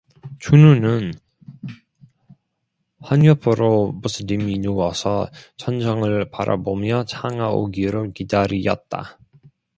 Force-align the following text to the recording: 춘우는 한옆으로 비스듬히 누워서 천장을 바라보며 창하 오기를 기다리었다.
춘우는 0.39 1.13
한옆으로 3.01 4.01
비스듬히 4.01 4.57
누워서 4.57 5.29
천장을 5.57 6.31
바라보며 6.31 7.05
창하 7.05 7.51
오기를 7.51 8.11
기다리었다. 8.11 9.19